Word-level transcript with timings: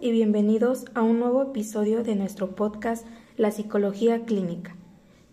y 0.00 0.12
bienvenidos 0.12 0.86
a 0.94 1.02
un 1.02 1.20
nuevo 1.20 1.42
episodio 1.42 2.02
de 2.02 2.14
nuestro 2.14 2.56
podcast 2.56 3.06
La 3.36 3.50
Psicología 3.50 4.24
Clínica. 4.24 4.74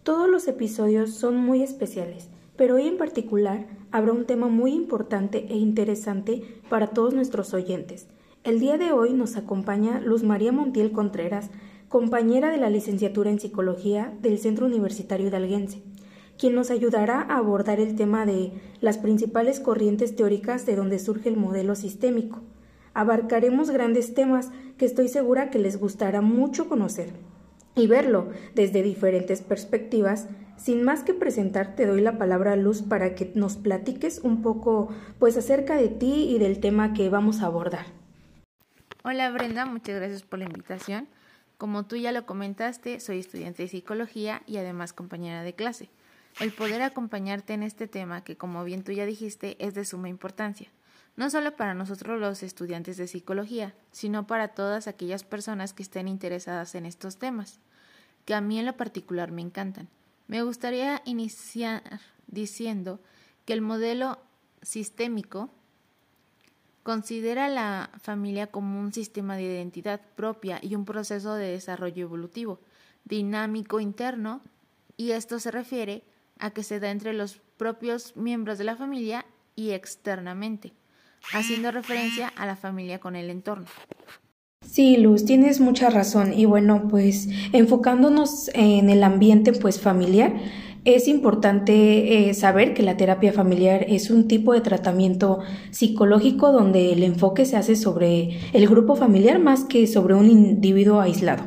Todos 0.04 0.29
los 0.29 0.46
episodios 0.46 1.12
son 1.13 1.38
muy 1.38 1.63
especiales, 1.63 2.28
pero 2.58 2.76
hoy 2.76 2.85
en 2.85 2.98
particular 2.98 3.66
habrá 3.92 4.12
un 4.12 4.26
tema 4.26 4.49
muy 4.49 4.74
importante 4.74 5.46
e 5.48 5.56
interesante 5.56 6.44
para 6.70 6.88
todos 6.88 7.13
nuestros 7.13 7.53
oyentes. 7.53 8.08
El 8.44 8.60
día 8.60 8.78
de 8.78 8.92
hoy 8.92 9.13
nos 9.13 9.38
acompaña 9.38 10.02
Luz 10.02 10.24
María 10.24 10.52
Montiel 10.52 10.92
Contreras, 10.92 11.49
compañera 11.88 12.52
de 12.52 12.58
la 12.58 12.70
licenciatura 12.70 13.29
en 13.29 13.40
Psicología 13.40 14.13
del 14.22 14.38
Centro 14.38 14.65
Universitario 14.65 15.31
de 15.31 15.38
Alguense, 15.38 15.81
quien 16.38 16.55
nos 16.55 16.72
ayudará 16.72 17.22
a 17.22 17.38
abordar 17.38 17.80
el 17.80 17.95
tema 17.95 18.25
de 18.25 18.52
las 18.81 18.97
principales 18.97 19.61
corrientes 19.61 20.13
teóricas 20.13 20.66
de 20.66 20.75
donde 20.75 20.99
surge 20.99 21.30
el 21.30 21.38
modelo 21.38 21.75
sistémico 21.75 22.41
abarcaremos 22.94 23.70
grandes 23.70 24.13
temas 24.13 24.50
que 24.77 24.86
estoy 24.86 25.08
segura 25.08 25.50
que 25.50 25.59
les 25.59 25.77
gustará 25.77 26.22
mucho 26.22 26.68
conocer 26.68 27.14
y 27.76 27.88
verlo 27.88 28.31
desde 28.54 28.84
diferentes 28.84 29.41
perspectivas. 29.41 30.27
Sin 30.58 30.84
más 30.84 31.04
que 31.04 31.14
presentar, 31.14 31.76
te 31.76 31.86
doy 31.86 32.02
la 32.02 32.17
palabra 32.17 32.54
a 32.54 32.55
Luz 32.55 32.81
para 32.81 33.16
que 33.16 33.31
nos 33.34 33.55
platiques 33.55 34.20
un 34.20 34.41
poco 34.41 34.90
pues 35.20 35.38
acerca 35.38 35.76
de 35.76 35.88
ti 35.88 36.30
y 36.30 36.38
del 36.38 36.59
tema 36.59 36.94
que 36.94 37.09
vamos 37.09 37.41
a 37.41 37.48
abordar. 37.48 37.86
Hola 39.03 39.31
Brenda, 39.31 39.66
muchas 39.66 39.95
gracias 39.95 40.22
por 40.22 40.39
la 40.39 40.45
invitación. 40.45 41.08
Como 41.58 41.86
tú 41.86 41.95
ya 41.95 42.12
lo 42.12 42.26
comentaste, 42.26 43.00
soy 43.00 43.20
estudiante 43.20 43.64
de 43.64 43.70
psicología 43.70 44.44
y 44.45 44.58
además 44.58 44.94
compañera 44.94 45.44
de 45.44 45.53
clase. 45.53 45.89
El 46.39 46.52
poder 46.52 46.81
acompañarte 46.81 47.53
en 47.53 47.64
este 47.64 47.88
tema 47.88 48.23
que 48.23 48.38
como 48.38 48.64
bien 48.64 48.84
tú 48.84 48.92
ya 48.92 49.05
dijiste 49.05 49.58
es 49.59 49.73
de 49.73 49.86
suma 49.86 50.09
importancia 50.09 50.70
no 51.16 51.30
solo 51.30 51.56
para 51.56 51.73
nosotros 51.73 52.20
los 52.20 52.44
estudiantes 52.44 52.98
de 52.98 53.08
psicología, 53.08 53.73
sino 53.92 54.28
para 54.28 54.50
todas 54.50 54.88
aquellas 54.88 55.23
personas 55.23 55.73
que 55.73 55.84
estén 55.84 56.08
interesadas 56.08 56.76
en 56.76 56.86
estos 56.86 57.17
temas, 57.17 57.59
que 58.26 58.34
a 58.34 58.42
mí 58.42 58.59
en 58.59 58.66
lo 58.66 58.78
particular 58.78 59.32
me 59.32 59.42
encantan. 59.42 59.89
Me 60.28 60.44
gustaría 60.44 61.02
iniciar 61.06 61.84
diciendo 62.28 63.00
que 63.45 63.54
el 63.54 63.62
modelo 63.62 64.20
sistémico 64.62 65.50
considera 66.84 67.50
la 67.50 67.92
familia 68.02 68.48
como 68.48 68.80
un 68.80 68.94
sistema 68.94 69.36
de 69.36 69.44
identidad 69.44 70.02
propia 70.16 70.59
y 70.62 70.76
un 70.76 70.86
proceso 70.86 71.36
de 71.36 71.52
desarrollo 71.52 72.04
evolutivo, 72.04 72.59
dinámico 73.04 73.80
interno, 73.80 74.42
y 74.98 75.12
esto 75.12 75.39
se 75.39 75.52
refiere 75.52 76.04
a 76.39 76.52
que 76.52 76.64
se 76.64 76.80
da 76.80 76.89
entre 76.89 77.14
los 77.14 77.39
propios 77.58 78.16
miembros 78.16 78.58
de 78.58 78.64
la 78.64 78.76
familia 78.76 79.26
y 79.56 79.72
externamente 79.72 80.73
haciendo 81.33 81.72
referencia 81.72 82.27
a 82.27 82.45
la 82.45 82.55
familia 82.55 83.00
con 83.00 83.16
el 83.16 83.30
entorno. 83.30 83.66
Sí, 84.66 84.95
Luz, 84.97 85.25
tienes 85.25 85.59
mucha 85.59 85.89
razón. 85.89 86.33
Y 86.33 86.45
bueno, 86.45 86.88
pues 86.89 87.27
enfocándonos 87.52 88.50
en 88.53 88.89
el 88.89 89.03
ambiente 89.03 89.53
pues 89.53 89.80
familiar, 89.81 90.33
es 90.86 91.08
importante 91.08 92.30
eh, 92.30 92.33
saber 92.33 92.73
que 92.73 92.81
la 92.81 92.97
terapia 92.97 93.33
familiar 93.33 93.86
es 93.88 94.09
un 94.09 94.27
tipo 94.27 94.53
de 94.53 94.61
tratamiento 94.61 95.39
psicológico 95.69 96.52
donde 96.52 96.92
el 96.92 97.03
enfoque 97.03 97.45
se 97.45 97.58
hace 97.58 97.75
sobre 97.75 98.39
el 98.53 98.67
grupo 98.67 98.95
familiar 98.95 99.38
más 99.39 99.64
que 99.64 99.86
sobre 99.86 100.16
un 100.16 100.30
individuo 100.30 100.99
aislado. 101.02 101.44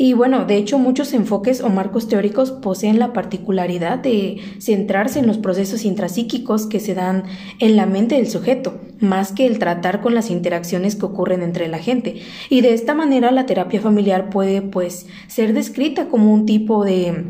Y 0.00 0.12
bueno, 0.12 0.44
de 0.44 0.56
hecho 0.56 0.78
muchos 0.78 1.12
enfoques 1.12 1.60
o 1.60 1.70
marcos 1.70 2.06
teóricos 2.06 2.52
poseen 2.52 3.00
la 3.00 3.12
particularidad 3.12 3.98
de 3.98 4.40
centrarse 4.60 5.18
en 5.18 5.26
los 5.26 5.38
procesos 5.38 5.84
intrapsíquicos 5.84 6.68
que 6.68 6.78
se 6.78 6.94
dan 6.94 7.24
en 7.58 7.74
la 7.74 7.84
mente 7.84 8.14
del 8.14 8.30
sujeto, 8.30 8.80
más 9.00 9.32
que 9.32 9.44
el 9.44 9.58
tratar 9.58 10.00
con 10.00 10.14
las 10.14 10.30
interacciones 10.30 10.94
que 10.94 11.04
ocurren 11.04 11.42
entre 11.42 11.66
la 11.66 11.80
gente. 11.80 12.22
Y 12.48 12.60
de 12.60 12.74
esta 12.74 12.94
manera 12.94 13.32
la 13.32 13.44
terapia 13.46 13.80
familiar 13.80 14.30
puede 14.30 14.62
pues 14.62 15.08
ser 15.26 15.52
descrita 15.52 16.06
como 16.06 16.32
un 16.32 16.46
tipo 16.46 16.84
de 16.84 17.24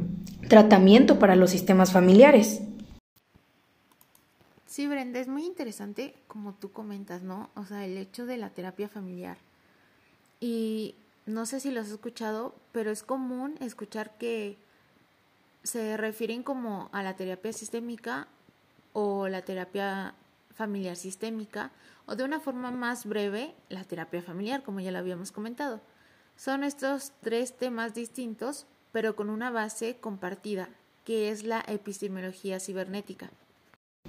tratamiento 0.49 1.19
para 1.19 1.37
los 1.37 1.49
sistemas 1.49 1.91
familiares. 1.91 2.61
Sí, 4.67 4.87
Brenda, 4.87 5.21
es 5.21 5.29
muy 5.29 5.47
interesante 5.47 6.12
como 6.27 6.53
tú 6.53 6.71
comentas, 6.71 7.23
¿no? 7.23 7.49
O 7.55 7.65
sea, 7.65 7.87
el 7.87 7.97
hecho 7.97 8.27
de 8.27 8.37
la 8.37 8.50
terapia 8.50 8.91
familiar. 8.91 9.39
Y 10.39 10.95
no 11.28 11.44
sé 11.44 11.61
si 11.61 11.71
lo 11.71 11.81
has 11.81 11.91
escuchado, 11.91 12.55
pero 12.72 12.91
es 12.91 13.03
común 13.03 13.56
escuchar 13.61 14.16
que 14.16 14.56
se 15.62 15.97
refieren 15.99 16.43
como 16.43 16.89
a 16.93 17.03
la 17.03 17.16
terapia 17.16 17.53
sistémica 17.53 18.28
o 18.94 19.28
la 19.28 19.43
terapia 19.43 20.15
familiar 20.55 20.97
sistémica 20.97 21.71
o 22.06 22.17
de 22.17 22.25
una 22.25 22.41
forma 22.41 22.71
más 22.71 23.05
breve 23.05 23.55
la 23.69 23.84
terapia 23.84 24.22
familiar, 24.22 24.62
como 24.62 24.81
ya 24.81 24.91
lo 24.91 24.99
habíamos 24.99 25.31
comentado. 25.31 25.83
Son 26.37 26.65
estos 26.65 27.12
tres 27.21 27.56
temas 27.56 27.94
distintos, 27.94 28.67
pero 28.93 29.15
con 29.15 29.28
una 29.28 29.50
base 29.50 29.99
compartida, 30.00 30.71
que 31.05 31.31
es 31.31 31.44
la 31.44 31.62
epistemología 31.69 32.59
cibernética. 32.59 33.28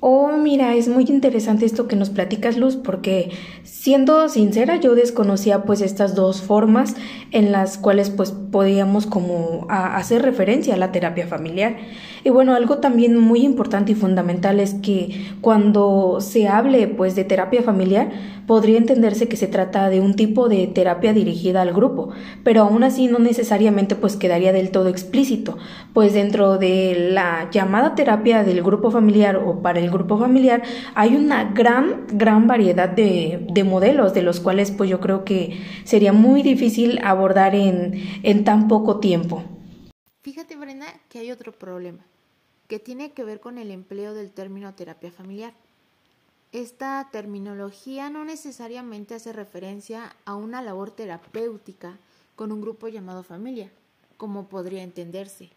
Oh, 0.02 0.32
mira, 0.38 0.76
es 0.76 0.88
muy 0.88 1.04
interesante 1.10 1.66
esto 1.66 1.88
que 1.88 1.98
nos 1.98 2.10
platicas, 2.10 2.58
Luz, 2.58 2.78
porque 2.78 3.32
siendo 3.64 4.30
sincera, 4.30 4.78
yo 4.78 4.96
desconocía 4.96 5.64
pues 5.64 5.82
estas 5.82 6.16
dos 6.16 6.42
formas 6.42 6.96
en 7.32 7.52
las 7.52 7.78
cuales 7.78 8.10
pues 8.10 8.32
podíamos 8.32 9.06
como 9.06 9.68
hacer 9.70 10.22
referencia 10.22 10.76
a 10.76 10.78
la 10.78 10.94
terapia 10.94 11.28
familiar. 11.28 11.76
Y 12.24 12.30
bueno, 12.30 12.54
algo 12.54 12.78
también 12.80 13.18
muy 13.18 13.42
importante 13.42 13.94
y 13.94 13.96
fundamental 13.96 14.60
es 14.60 14.74
que 14.76 15.34
cuando 15.42 16.20
se 16.22 16.48
hable 16.48 16.88
pues 16.88 17.16
de 17.16 17.24
terapia 17.24 17.64
familiar, 17.64 18.10
podría 18.50 18.80
entenderse 18.80 19.28
que 19.28 19.38
se 19.38 19.46
trata 19.46 19.90
de 19.90 20.00
un 20.00 20.16
tipo 20.16 20.50
de 20.50 20.66
terapia 20.66 21.14
dirigida 21.14 21.62
al 21.62 21.72
grupo, 21.72 22.10
pero 22.44 22.64
aún 22.64 22.84
así 22.84 23.06
no 23.06 23.20
necesariamente 23.20 23.96
pues 23.96 24.16
quedaría 24.16 24.52
del 24.52 24.72
todo 24.72 24.90
explícito, 24.90 25.58
pues 25.94 26.14
dentro 26.14 26.58
de 26.58 27.10
la 27.12 27.50
llamada 27.52 27.94
terapia 27.94 28.44
del 28.44 28.64
grupo 28.64 28.90
familiar 28.90 29.36
o 29.38 29.62
para 29.62 29.80
el 29.80 29.92
grupo 29.92 30.18
familiar 30.18 30.64
hay 30.96 31.16
una 31.16 31.52
gran, 31.54 32.08
gran 32.12 32.48
variedad 32.48 32.90
de, 32.90 33.46
de 33.52 33.64
modelos 33.64 34.16
de 34.16 34.24
los 34.24 34.40
cuales 34.40 34.72
pues 34.72 34.90
yo 34.90 35.00
creo 35.00 35.24
que 35.24 35.60
sería 35.84 36.12
muy 36.12 36.42
difícil 36.42 37.00
abordar 37.04 37.54
en, 37.54 38.02
en 38.24 38.44
tan 38.44 38.68
poco 38.68 39.00
tiempo. 39.00 39.44
Fíjate, 40.30 40.56
Brenda, 40.56 40.94
que 41.10 41.18
hay 41.18 41.32
otro 41.32 41.52
problema, 41.52 42.06
que 42.68 42.78
tiene 42.78 43.14
que 43.14 43.24
ver 43.24 43.40
con 43.40 43.58
el 43.58 43.72
empleo 43.72 44.14
del 44.14 44.30
término 44.30 44.76
terapia 44.76 45.12
familiar. 45.12 45.56
Esta 46.52 47.10
terminología 47.12 48.12
no 48.12 48.24
necesariamente 48.24 49.16
hace 49.16 49.34
referencia 49.34 50.16
a 50.26 50.36
una 50.36 50.62
labor 50.62 50.92
terapéutica 50.92 51.98
con 52.36 52.52
un 52.52 52.62
grupo 52.62 52.90
llamado 52.90 53.24
familia, 53.24 53.72
como 54.18 54.46
podría 54.46 54.84
entenderse, 54.84 55.50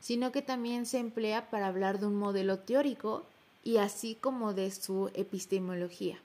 sino 0.00 0.32
que 0.32 0.40
también 0.40 0.86
se 0.86 1.00
emplea 1.00 1.50
para 1.50 1.66
hablar 1.66 2.00
de 2.00 2.06
un 2.06 2.16
modelo 2.16 2.60
teórico 2.60 3.24
y 3.62 3.76
así 3.76 4.14
como 4.14 4.54
de 4.54 4.70
su 4.70 5.10
epistemología. 5.12 6.18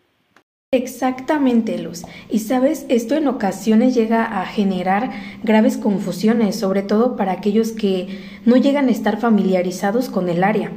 Exactamente, 0.72 1.80
Luz. 1.80 2.03
Y 2.30 2.40
sabes, 2.40 2.85
esto 2.90 3.16
en 3.16 3.28
ocasiones 3.28 3.96
llega 3.96 4.40
a 4.40 4.46
generar 4.46 5.09
graves 5.41 5.78
confusiones, 5.78 6.57
sobre 6.57 6.84
todo 6.84 7.16
para 7.16 7.31
aquellos 7.31 7.72
que 7.72 8.19
no 8.46 8.56
llegan 8.56 8.88
a 8.88 8.91
estar 8.91 9.19
familiarizados 9.19 10.09
con 10.09 10.29
el 10.29 10.44
área. 10.44 10.72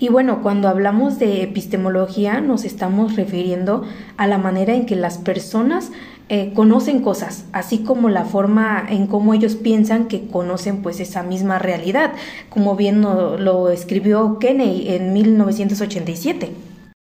Y 0.00 0.08
bueno, 0.08 0.42
cuando 0.42 0.66
hablamos 0.66 1.20
de 1.20 1.44
epistemología 1.44 2.40
nos 2.40 2.64
estamos 2.64 3.14
refiriendo 3.14 3.84
a 4.16 4.26
la 4.26 4.38
manera 4.38 4.74
en 4.74 4.86
que 4.86 4.96
las 4.96 5.18
personas 5.18 5.92
eh, 6.28 6.52
conocen 6.52 7.00
cosas, 7.00 7.44
así 7.52 7.84
como 7.84 8.08
la 8.08 8.24
forma 8.24 8.84
en 8.88 9.06
cómo 9.06 9.34
ellos 9.34 9.54
piensan 9.54 10.08
que 10.08 10.26
conocen 10.26 10.82
pues 10.82 10.98
esa 10.98 11.22
misma 11.22 11.60
realidad, 11.60 12.12
como 12.48 12.74
bien 12.74 13.02
lo 13.02 13.70
escribió 13.70 14.40
Kenney 14.40 14.88
en 14.88 15.12
1987. 15.12 16.50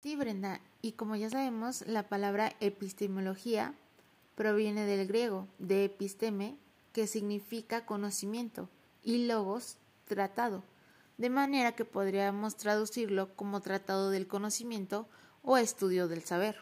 Sí, 0.02 0.16
Brenda, 0.16 0.62
y 0.82 0.94
como 0.94 1.16
ya 1.16 1.30
sabemos, 1.30 1.84
la 1.88 2.04
palabra 2.04 2.54
epistemología 2.60 3.74
proviene 4.36 4.86
del 4.86 5.08
griego, 5.08 5.48
de 5.60 5.86
episteme, 5.86 6.56
que 6.92 7.08
significa 7.08 7.86
conocimiento, 7.86 8.70
y 9.04 9.26
logos, 9.28 9.78
tratado, 10.06 10.64
de 11.18 11.30
manera 11.30 11.74
que 11.74 11.86
podríamos 11.86 12.58
traducirlo 12.58 13.30
como 13.36 13.62
tratado 13.62 14.10
del 14.10 14.28
conocimiento 14.28 15.08
o 15.44 15.58
estudio 15.58 16.08
del 16.08 16.24
saber. 16.24 16.58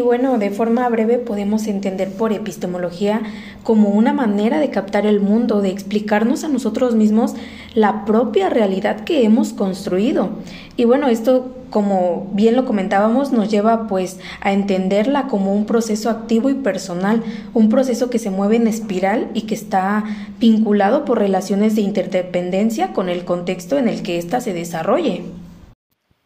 Y 0.00 0.04
bueno, 0.04 0.38
de 0.38 0.50
forma 0.50 0.88
breve 0.88 1.18
podemos 1.18 1.68
entender 1.68 2.12
por 2.16 2.32
epistemología 2.32 3.22
como 3.62 3.90
una 3.90 4.12
manera 4.12 4.58
de 4.58 4.70
captar 4.70 5.06
el 5.06 5.20
mundo, 5.20 5.60
de 5.60 5.70
explicarnos 5.70 6.42
a 6.42 6.48
nosotros 6.48 6.96
mismos 6.96 7.34
la 7.74 8.04
propia 8.04 8.48
realidad 8.48 9.04
que 9.04 9.24
hemos 9.24 9.52
construido. 9.52 10.30
Y 10.76 10.84
bueno, 10.84 11.08
esto 11.08 11.61
como 11.72 12.30
bien 12.32 12.54
lo 12.54 12.64
comentábamos, 12.64 13.32
nos 13.32 13.50
lleva 13.50 13.88
pues 13.88 14.20
a 14.40 14.52
entenderla 14.52 15.26
como 15.26 15.52
un 15.52 15.66
proceso 15.66 16.10
activo 16.10 16.50
y 16.50 16.54
personal, 16.54 17.24
un 17.54 17.68
proceso 17.68 18.10
que 18.10 18.20
se 18.20 18.30
mueve 18.30 18.56
en 18.56 18.68
espiral 18.68 19.30
y 19.34 19.42
que 19.42 19.54
está 19.54 20.04
vinculado 20.38 21.04
por 21.04 21.18
relaciones 21.18 21.74
de 21.74 21.80
interdependencia 21.80 22.92
con 22.92 23.08
el 23.08 23.24
contexto 23.24 23.78
en 23.78 23.88
el 23.88 24.04
que 24.04 24.18
ésta 24.18 24.40
se 24.40 24.52
desarrolle. 24.52 25.24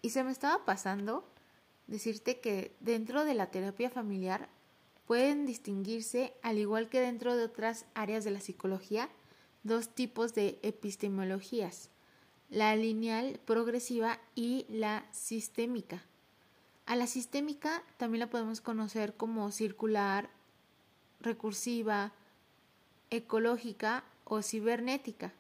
Y 0.03 0.11
se 0.11 0.23
me 0.25 0.33
estaba 0.33 0.65
pasando 0.67 1.25
decirte 1.87 2.41
que 2.41 2.77
dentro 2.81 3.25
de 3.25 3.35
la 3.35 3.47
terapia 3.47 3.89
familiar 3.89 4.49
pueden 5.07 5.47
distinguirse, 5.47 6.35
al 6.43 6.59
igual 6.59 6.89
que 6.89 7.01
dentro 7.01 7.37
de 7.37 7.45
otras 7.45 7.87
áreas 7.95 8.25
de 8.25 8.33
la 8.33 8.41
psicología, 8.41 9.09
dos 9.63 9.89
tipos 9.89 10.35
de 10.35 10.59
epistemologías, 10.63 11.91
la 12.49 12.77
lineal 12.77 13.41
progresiva 13.45 14.19
y 14.35 14.67
la 14.69 15.05
sistémica. 15.13 16.03
A 16.87 16.95
la 16.95 17.07
sistémica 17.07 17.83
también 17.97 18.21
la 18.21 18.31
podemos 18.31 18.61
conocer 18.61 19.15
como 19.17 19.51
circular, 19.51 20.31
recursiva, 21.21 22.13
ecológica 23.11 24.05
o 24.25 24.43
cibernética. 24.43 25.33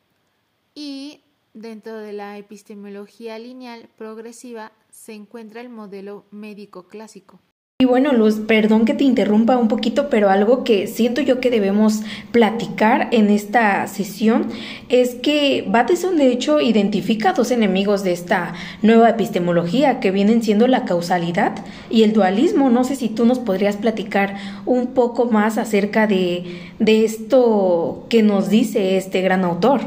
Y 0.74 1.22
dentro 1.54 1.96
de 1.98 2.12
la 2.12 2.36
epistemología 2.36 3.38
lineal 3.38 3.88
progresiva 3.96 4.72
se 4.90 5.14
encuentra 5.14 5.60
el 5.60 5.68
modelo 5.68 6.24
médico 6.30 6.88
clásico. 6.88 7.40
Y 7.78 7.84
bueno, 7.84 8.14
Luz, 8.14 8.36
perdón 8.36 8.86
que 8.86 8.94
te 8.94 9.04
interrumpa 9.04 9.58
un 9.58 9.68
poquito, 9.68 10.08
pero 10.08 10.30
algo 10.30 10.64
que 10.64 10.86
siento 10.86 11.20
yo 11.20 11.40
que 11.40 11.50
debemos 11.50 12.00
platicar 12.32 13.08
en 13.12 13.28
esta 13.28 13.86
sesión 13.86 14.48
es 14.88 15.14
que 15.14 15.62
Bateson 15.68 16.16
de 16.16 16.32
hecho 16.32 16.62
identifica 16.62 17.34
dos 17.34 17.50
enemigos 17.50 18.02
de 18.02 18.12
esta 18.12 18.54
nueva 18.80 19.10
epistemología 19.10 20.00
que 20.00 20.10
vienen 20.10 20.42
siendo 20.42 20.68
la 20.68 20.86
causalidad 20.86 21.66
y 21.90 22.02
el 22.04 22.14
dualismo. 22.14 22.70
No 22.70 22.82
sé 22.82 22.96
si 22.96 23.10
tú 23.10 23.26
nos 23.26 23.40
podrías 23.40 23.76
platicar 23.76 24.38
un 24.64 24.94
poco 24.94 25.26
más 25.26 25.58
acerca 25.58 26.06
de, 26.06 26.72
de 26.78 27.04
esto 27.04 28.06
que 28.08 28.22
nos 28.22 28.48
dice 28.48 28.96
este 28.96 29.20
gran 29.20 29.44
autor. 29.44 29.82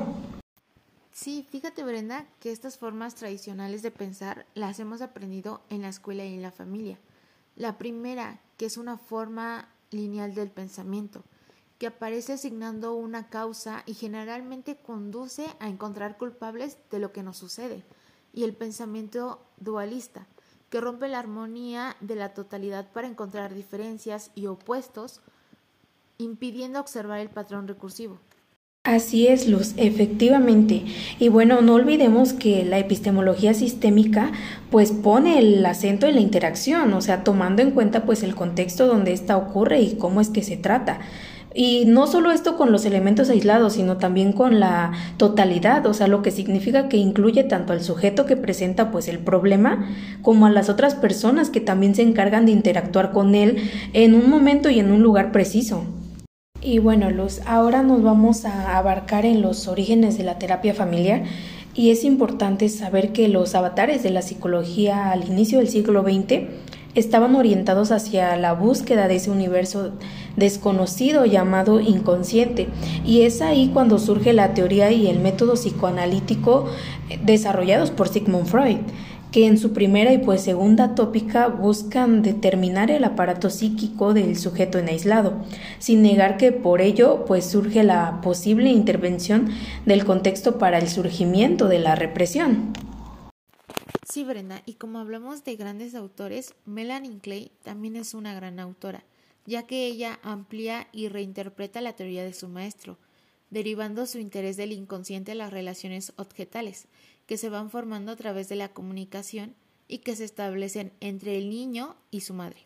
Sí, 1.11 1.43
fíjate 1.49 1.83
Brenda 1.83 2.25
que 2.39 2.51
estas 2.51 2.77
formas 2.77 3.15
tradicionales 3.15 3.81
de 3.81 3.89
pensar 3.89 4.45
las 4.53 4.79
hemos 4.79 5.01
aprendido 5.01 5.61
en 5.71 5.81
la 5.81 5.89
escuela 5.89 6.23
y 6.23 6.35
en 6.35 6.43
la 6.43 6.51
familia 6.51 6.99
la 7.59 7.77
primera, 7.77 8.39
que 8.57 8.65
es 8.65 8.77
una 8.77 8.97
forma 8.97 9.67
lineal 9.91 10.33
del 10.33 10.49
pensamiento, 10.49 11.23
que 11.77 11.87
aparece 11.87 12.33
asignando 12.33 12.95
una 12.95 13.27
causa 13.29 13.83
y 13.85 13.93
generalmente 13.93 14.77
conduce 14.77 15.45
a 15.59 15.67
encontrar 15.67 16.17
culpables 16.17 16.77
de 16.89 16.99
lo 16.99 17.11
que 17.11 17.21
nos 17.21 17.35
sucede. 17.37 17.83
Y 18.33 18.45
el 18.45 18.55
pensamiento 18.55 19.41
dualista, 19.57 20.25
que 20.69 20.79
rompe 20.79 21.09
la 21.09 21.19
armonía 21.19 21.97
de 21.99 22.15
la 22.15 22.33
totalidad 22.33 22.91
para 22.93 23.07
encontrar 23.07 23.53
diferencias 23.53 24.31
y 24.35 24.45
opuestos, 24.45 25.19
impidiendo 26.17 26.79
observar 26.79 27.19
el 27.19 27.29
patrón 27.29 27.67
recursivo. 27.67 28.19
Así 28.85 29.27
es, 29.27 29.47
Luz, 29.47 29.73
efectivamente. 29.77 30.83
Y 31.19 31.27
bueno, 31.29 31.61
no 31.61 31.75
olvidemos 31.75 32.33
que 32.33 32.63
la 32.63 32.79
epistemología 32.79 33.53
sistémica 33.53 34.31
pues 34.71 34.91
pone 34.93 35.37
el 35.37 35.65
acento 35.65 36.07
en 36.07 36.15
la 36.15 36.21
interacción, 36.21 36.93
o 36.93 37.01
sea, 37.01 37.23
tomando 37.23 37.61
en 37.61 37.71
cuenta 37.71 38.05
pues 38.05 38.23
el 38.23 38.35
contexto 38.35 38.87
donde 38.87 39.11
ésta 39.13 39.37
ocurre 39.37 39.81
y 39.81 39.95
cómo 39.95 40.21
es 40.21 40.29
que 40.29 40.43
se 40.43 40.57
trata. 40.57 40.99
Y 41.53 41.85
no 41.87 42.07
solo 42.07 42.31
esto 42.31 42.55
con 42.57 42.71
los 42.71 42.85
elementos 42.85 43.29
aislados, 43.29 43.73
sino 43.73 43.97
también 43.97 44.31
con 44.33 44.59
la 44.59 44.93
totalidad, 45.17 45.85
o 45.85 45.93
sea, 45.93 46.07
lo 46.07 46.21
que 46.21 46.31
significa 46.31 46.87
que 46.87 46.97
incluye 46.97 47.43
tanto 47.43 47.73
al 47.73 47.83
sujeto 47.83 48.25
que 48.25 48.37
presenta 48.37 48.91
pues 48.91 49.07
el 49.07 49.19
problema 49.19 49.89
como 50.21 50.45
a 50.45 50.51
las 50.51 50.69
otras 50.69 50.95
personas 50.95 51.49
que 51.49 51.59
también 51.59 51.95
se 51.95 52.03
encargan 52.03 52.45
de 52.45 52.53
interactuar 52.53 53.11
con 53.11 53.35
él 53.35 53.57
en 53.93 54.15
un 54.15 54.29
momento 54.29 54.69
y 54.69 54.79
en 54.79 54.91
un 54.91 55.01
lugar 55.03 55.31
preciso. 55.31 55.98
Y 56.61 56.79
bueno, 56.79 57.09
Luz, 57.09 57.39
ahora 57.45 57.83
nos 57.83 58.03
vamos 58.03 58.43
a 58.43 58.77
abarcar 58.77 59.25
en 59.25 59.41
los 59.41 59.69
orígenes 59.69 60.17
de 60.17 60.25
la 60.25 60.37
terapia 60.37 60.73
familiar 60.73 61.23
y 61.73 61.91
es 61.91 62.03
importante 62.03 62.67
saber 62.67 63.13
que 63.13 63.29
los 63.29 63.55
avatares 63.55 64.03
de 64.03 64.09
la 64.09 64.21
psicología 64.21 65.11
al 65.11 65.25
inicio 65.25 65.59
del 65.59 65.69
siglo 65.69 66.03
XX 66.03 66.49
estaban 66.95 67.35
orientados 67.35 67.91
hacia 67.91 68.35
la 68.35 68.51
búsqueda 68.51 69.07
de 69.07 69.15
ese 69.15 69.31
universo 69.31 69.91
desconocido 70.35 71.25
llamado 71.25 71.79
inconsciente. 71.79 72.67
Y 73.05 73.21
es 73.21 73.41
ahí 73.41 73.69
cuando 73.73 73.97
surge 73.97 74.33
la 74.33 74.53
teoría 74.53 74.91
y 74.91 75.07
el 75.07 75.19
método 75.19 75.53
psicoanalítico 75.53 76.65
desarrollados 77.23 77.91
por 77.91 78.09
Sigmund 78.09 78.47
Freud 78.47 78.79
que 79.31 79.45
en 79.45 79.57
su 79.57 79.73
primera 79.73 80.11
y 80.11 80.17
pues 80.17 80.41
segunda 80.41 80.95
tópica 80.95 81.47
buscan 81.47 82.21
determinar 82.21 82.89
el 82.89 83.03
aparato 83.03 83.49
psíquico 83.49 84.13
del 84.13 84.37
sujeto 84.37 84.79
en 84.79 84.87
aislado, 84.87 85.45
sin 85.77 86.01
negar 86.01 86.37
que 86.37 86.51
por 86.51 86.81
ello 86.81 87.25
pues 87.25 87.45
surge 87.45 87.83
la 87.83 88.21
posible 88.21 88.69
intervención 88.69 89.49
del 89.85 90.05
contexto 90.05 90.57
para 90.57 90.79
el 90.79 90.89
surgimiento 90.89 91.67
de 91.67 91.79
la 91.79 91.95
represión. 91.95 92.73
Sí, 94.11 94.23
Brenda, 94.23 94.63
y 94.65 94.73
como 94.73 94.97
hablamos 94.97 95.43
de 95.43 95.55
grandes 95.55 95.93
autores, 95.93 96.55
Melanie 96.65 97.19
Clay 97.19 97.51
también 97.61 97.95
es 97.95 98.15
una 98.15 98.33
gran 98.33 98.59
autora, 98.59 99.03
ya 99.45 99.67
que 99.67 99.85
ella 99.85 100.19
amplía 100.23 100.87
y 100.91 101.09
reinterpreta 101.09 101.79
la 101.81 101.93
teoría 101.93 102.23
de 102.23 102.33
su 102.33 102.47
maestro, 102.47 102.97
derivando 103.51 104.07
su 104.07 104.17
interés 104.17 104.57
del 104.57 104.71
inconsciente 104.71 105.33
a 105.33 105.35
las 105.35 105.53
relaciones 105.53 106.13
objetales, 106.17 106.87
que 107.29 107.37
se 107.37 107.49
van 107.49 107.69
formando 107.69 108.11
a 108.11 108.15
través 108.15 108.49
de 108.49 108.55
la 108.55 108.69
comunicación 108.69 109.53
y 109.87 109.99
que 109.99 110.15
se 110.15 110.23
establecen 110.23 110.93
entre 110.99 111.37
el 111.37 111.51
niño 111.51 111.95
y 112.09 112.21
su 112.21 112.33
madre. 112.33 112.57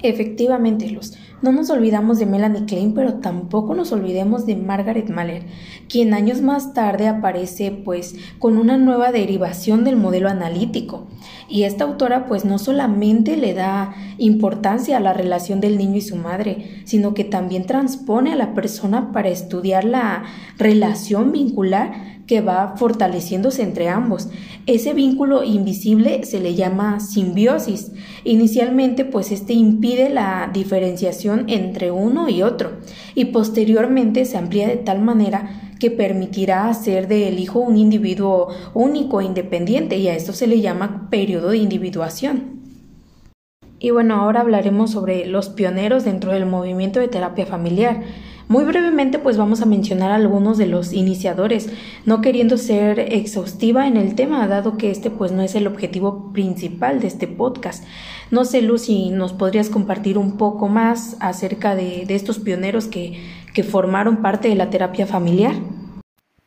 Efectivamente, 0.00 0.88
Luz. 0.88 1.14
No 1.42 1.50
nos 1.50 1.68
olvidamos 1.68 2.20
de 2.20 2.26
Melanie 2.26 2.66
Klein, 2.66 2.94
pero 2.94 3.14
tampoco 3.14 3.74
nos 3.74 3.90
olvidemos 3.90 4.46
de 4.46 4.54
Margaret 4.54 5.10
Mahler, 5.10 5.46
quien 5.88 6.14
años 6.14 6.40
más 6.40 6.72
tarde 6.72 7.08
aparece 7.08 7.72
pues 7.72 8.14
con 8.38 8.58
una 8.58 8.78
nueva 8.78 9.10
derivación 9.10 9.82
del 9.82 9.96
modelo 9.96 10.28
analítico. 10.28 11.08
Y 11.48 11.64
esta 11.64 11.84
autora 11.84 12.26
pues 12.26 12.44
no 12.44 12.58
solamente 12.58 13.36
le 13.36 13.54
da 13.54 13.94
importancia 14.18 14.96
a 14.96 15.00
la 15.00 15.12
relación 15.12 15.60
del 15.60 15.78
niño 15.78 15.96
y 15.96 16.02
su 16.02 16.16
madre, 16.16 16.82
sino 16.84 17.14
que 17.14 17.24
también 17.24 17.66
transpone 17.66 18.32
a 18.32 18.36
la 18.36 18.54
persona 18.54 19.12
para 19.12 19.28
estudiar 19.28 19.84
la 19.84 20.24
relación 20.58 21.32
vincular 21.32 22.12
que 22.26 22.40
va 22.40 22.76
fortaleciéndose 22.76 23.62
entre 23.62 23.88
ambos. 23.88 24.28
Ese 24.66 24.94
vínculo 24.94 25.42
invisible 25.42 26.24
se 26.24 26.40
le 26.40 26.54
llama 26.54 27.00
simbiosis. 27.00 27.92
Inicialmente, 28.24 29.04
pues 29.04 29.32
este 29.32 29.52
impide 29.54 30.08
la 30.08 30.48
diferenciación 30.52 31.46
entre 31.48 31.90
uno 31.90 32.28
y 32.28 32.42
otro 32.42 32.78
y 33.14 33.26
posteriormente 33.26 34.24
se 34.24 34.38
amplía 34.38 34.68
de 34.68 34.76
tal 34.76 35.02
manera 35.02 35.71
que 35.82 35.90
permitirá 35.90 36.68
hacer 36.68 37.08
del 37.08 37.40
hijo 37.40 37.58
un 37.58 37.76
individuo 37.76 38.50
único 38.72 39.20
e 39.20 39.24
independiente 39.24 39.96
y 39.96 40.06
a 40.06 40.14
esto 40.14 40.32
se 40.32 40.46
le 40.46 40.60
llama 40.60 41.08
periodo 41.10 41.48
de 41.48 41.56
individuación. 41.56 42.60
Y 43.80 43.90
bueno, 43.90 44.14
ahora 44.14 44.42
hablaremos 44.42 44.92
sobre 44.92 45.26
los 45.26 45.48
pioneros 45.48 46.04
dentro 46.04 46.30
del 46.30 46.46
movimiento 46.46 47.00
de 47.00 47.08
terapia 47.08 47.46
familiar. 47.46 48.04
Muy 48.46 48.62
brevemente 48.62 49.18
pues 49.18 49.36
vamos 49.36 49.60
a 49.60 49.66
mencionar 49.66 50.12
algunos 50.12 50.56
de 50.56 50.66
los 50.66 50.92
iniciadores, 50.92 51.68
no 52.06 52.20
queriendo 52.20 52.58
ser 52.58 53.00
exhaustiva 53.00 53.88
en 53.88 53.96
el 53.96 54.14
tema, 54.14 54.46
dado 54.46 54.76
que 54.76 54.92
este 54.92 55.10
pues 55.10 55.32
no 55.32 55.42
es 55.42 55.56
el 55.56 55.66
objetivo 55.66 56.32
principal 56.32 57.00
de 57.00 57.08
este 57.08 57.26
podcast. 57.26 57.82
No 58.30 58.44
sé, 58.44 58.62
Lucy, 58.62 59.10
¿nos 59.10 59.32
podrías 59.32 59.68
compartir 59.68 60.16
un 60.16 60.36
poco 60.36 60.68
más 60.68 61.16
acerca 61.18 61.74
de, 61.74 62.04
de 62.06 62.14
estos 62.14 62.38
pioneros 62.38 62.86
que, 62.86 63.18
que 63.54 63.62
formaron 63.62 64.22
parte 64.22 64.48
de 64.48 64.54
la 64.54 64.70
terapia 64.70 65.06
familiar? 65.06 65.54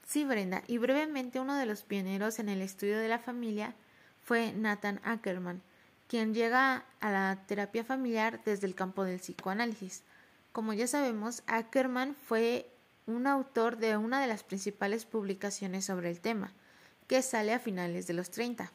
Sí, 0.06 0.24
Brenda, 0.26 0.64
y 0.68 0.78
brevemente 0.78 1.40
uno 1.40 1.56
de 1.56 1.66
los 1.66 1.84
pioneros 1.84 2.40
en 2.40 2.50
el 2.50 2.62
estudio 2.62 2.98
de 2.98 3.08
la 3.08 3.20
familia 3.20 3.76
fue 4.22 4.54
Nathan 4.54 5.00
Ackerman, 5.04 5.62
quien 6.08 6.34
llega 6.34 6.84
a 7.00 7.12
la 7.12 7.44
terapia 7.48 7.84
familiar 7.84 8.42
desde 8.46 8.68
el 8.68 8.76
campo 8.76 9.04
del 9.04 9.20
psicoanálisis. 9.20 10.04
Como 10.52 10.74
ya 10.74 10.88
sabemos, 10.88 11.44
Ackerman 11.48 12.16
fue 12.16 12.70
un 13.08 13.28
autor 13.28 13.78
de 13.78 13.98
una 13.98 14.20
de 14.20 14.28
las 14.28 14.44
principales 14.44 15.06
publicaciones 15.06 15.86
sobre 15.86 16.10
el 16.10 16.22
tema, 16.22 16.54
que 17.08 17.22
sale 17.22 17.54
a 17.54 17.60
finales 17.60 18.08
de 18.08 18.14
los 18.14 18.32
30. 18.32 18.72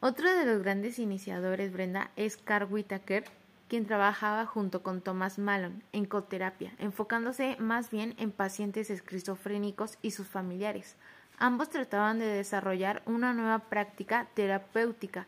Otro 0.00 0.32
de 0.32 0.44
los 0.44 0.62
grandes 0.62 0.98
iniciadores, 0.98 1.72
Brenda, 1.72 2.10
es 2.16 2.36
Carl 2.36 2.72
Whitaker, 2.72 3.24
quien 3.68 3.86
trabajaba 3.86 4.46
junto 4.46 4.82
con 4.82 5.00
Thomas 5.00 5.38
Malon 5.38 5.82
en 5.92 6.06
coterapia, 6.06 6.72
enfocándose 6.78 7.56
más 7.58 7.90
bien 7.90 8.14
en 8.18 8.32
pacientes 8.32 8.90
esquizofrénicos 8.90 9.98
y 10.02 10.12
sus 10.12 10.26
familiares. 10.26 10.96
Ambos 11.38 11.68
trataban 11.68 12.18
de 12.18 12.26
desarrollar 12.26 13.02
una 13.06 13.32
nueva 13.32 13.60
práctica 13.60 14.26
terapéutica, 14.34 15.26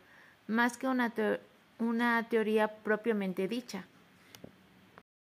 más 0.49 0.76
que 0.76 0.88
una, 0.88 1.12
una 1.78 2.26
teoría 2.28 2.68
propiamente 2.68 3.47
dicha. 3.47 3.85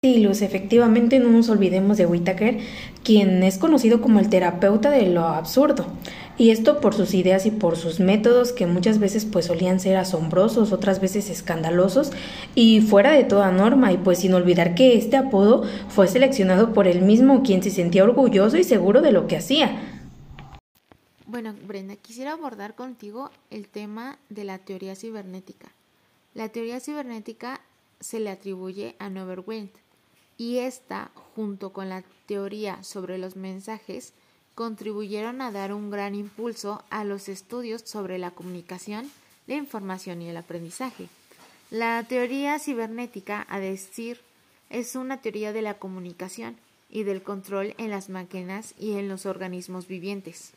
Sí, 0.04 0.18
Luz, 0.20 0.42
efectivamente 0.42 1.20
no 1.20 1.28
nos 1.28 1.48
olvidemos 1.48 1.96
de 1.96 2.06
Whitaker, 2.06 2.58
quien 3.04 3.44
es 3.44 3.56
conocido 3.56 4.00
como 4.00 4.18
el 4.18 4.28
terapeuta 4.28 4.90
de 4.90 5.06
lo 5.06 5.26
absurdo. 5.26 5.86
Y 6.38 6.50
esto 6.50 6.80
por 6.80 6.94
sus 6.94 7.14
ideas 7.14 7.44
y 7.44 7.50
por 7.50 7.76
sus 7.76 8.00
métodos 8.00 8.52
que 8.52 8.66
muchas 8.66 8.98
veces 8.98 9.26
pues 9.26 9.46
solían 9.46 9.80
ser 9.80 9.96
asombrosos, 9.96 10.72
otras 10.72 11.00
veces 11.00 11.28
escandalosos 11.28 12.10
y 12.54 12.80
fuera 12.80 13.12
de 13.12 13.24
toda 13.24 13.52
norma 13.52 13.92
y 13.92 13.98
pues 13.98 14.20
sin 14.20 14.32
olvidar 14.32 14.74
que 14.74 14.96
este 14.96 15.16
apodo 15.16 15.64
fue 15.88 16.08
seleccionado 16.08 16.72
por 16.72 16.88
él 16.88 17.02
mismo, 17.02 17.42
quien 17.42 17.62
se 17.62 17.70
sentía 17.70 18.04
orgulloso 18.04 18.56
y 18.56 18.64
seguro 18.64 19.02
de 19.02 19.12
lo 19.12 19.26
que 19.26 19.36
hacía. 19.36 19.78
Bueno, 21.26 21.54
Brenda, 21.66 21.96
quisiera 21.96 22.32
abordar 22.32 22.74
contigo 22.74 23.30
el 23.50 23.68
tema 23.68 24.18
de 24.28 24.44
la 24.44 24.58
teoría 24.58 24.96
cibernética. 24.96 25.72
La 26.34 26.48
teoría 26.48 26.80
cibernética 26.80 27.60
se 28.00 28.20
le 28.20 28.30
atribuye 28.30 28.96
a 28.98 29.10
Neverwind 29.10 29.70
y 30.36 30.58
esta, 30.58 31.10
junto 31.34 31.72
con 31.72 31.88
la 31.88 32.02
teoría 32.26 32.82
sobre 32.82 33.18
los 33.18 33.36
mensajes, 33.36 34.12
contribuyeron 34.54 35.40
a 35.40 35.50
dar 35.50 35.72
un 35.72 35.90
gran 35.90 36.14
impulso 36.14 36.82
a 36.90 37.04
los 37.04 37.28
estudios 37.28 37.82
sobre 37.84 38.18
la 38.18 38.30
comunicación, 38.30 39.10
la 39.46 39.54
información 39.54 40.22
y 40.22 40.28
el 40.28 40.36
aprendizaje. 40.36 41.08
La 41.70 42.02
teoría 42.04 42.58
cibernética, 42.58 43.46
a 43.48 43.58
decir, 43.58 44.20
es 44.68 44.94
una 44.94 45.20
teoría 45.20 45.52
de 45.52 45.62
la 45.62 45.74
comunicación 45.74 46.56
y 46.90 47.04
del 47.04 47.22
control 47.22 47.74
en 47.78 47.90
las 47.90 48.10
máquinas 48.10 48.74
y 48.78 48.92
en 48.92 49.08
los 49.08 49.24
organismos 49.24 49.88
vivientes. 49.88 50.52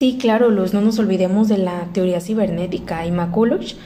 Sí, 0.00 0.18
claro, 0.20 0.50
Luz, 0.50 0.74
no 0.74 0.80
nos 0.80 0.98
olvidemos 0.98 1.48
de 1.48 1.58
la 1.58 1.86
teoría 1.92 2.20
cibernética. 2.20 3.04
Y 3.04 3.10
Makulich 3.10 3.76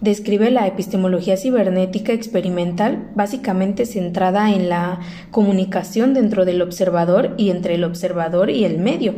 describe 0.00 0.50
la 0.50 0.66
epistemología 0.66 1.36
cibernética 1.36 2.12
experimental 2.12 3.10
básicamente 3.14 3.86
centrada 3.86 4.52
en 4.52 4.68
la 4.68 5.00
comunicación 5.30 6.14
dentro 6.14 6.44
del 6.44 6.62
observador 6.62 7.34
y 7.36 7.50
entre 7.50 7.74
el 7.74 7.84
observador 7.84 8.50
y 8.50 8.64
el 8.64 8.78
medio. 8.78 9.14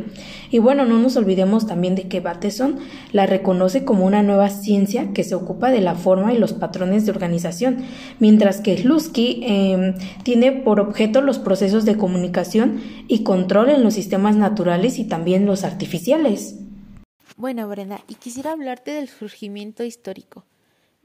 Y 0.51 0.59
bueno, 0.59 0.85
no 0.85 0.97
nos 0.97 1.15
olvidemos 1.17 1.67
también 1.67 1.95
de 1.95 2.07
que 2.07 2.21
Bateson 2.21 2.79
la 3.11 3.25
reconoce 3.25 3.83
como 3.85 4.05
una 4.05 4.23
nueva 4.23 4.49
ciencia 4.49 5.13
que 5.13 5.23
se 5.23 5.35
ocupa 5.35 5.69
de 5.69 5.81
la 5.81 5.95
forma 5.95 6.33
y 6.33 6.37
los 6.37 6.53
patrones 6.53 7.05
de 7.05 7.11
organización, 7.11 7.77
mientras 8.19 8.61
que 8.61 8.77
Lusky 8.79 9.43
em, 9.45 9.95
tiene 10.23 10.51
por 10.51 10.79
objeto 10.79 11.21
los 11.21 11.39
procesos 11.39 11.85
de 11.85 11.97
comunicación 11.97 12.81
y 13.07 13.23
control 13.23 13.69
en 13.69 13.83
los 13.83 13.93
sistemas 13.93 14.35
naturales 14.35 14.97
y 14.97 15.03
también 15.03 15.45
los 15.45 15.63
artificiales. 15.63 16.55
Bueno, 17.37 17.67
Brenda, 17.67 18.01
y 18.07 18.15
quisiera 18.15 18.51
hablarte 18.51 18.91
del 18.91 19.07
surgimiento 19.07 19.83
histórico. 19.83 20.45